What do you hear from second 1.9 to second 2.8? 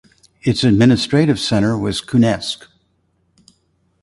Kuznetsk.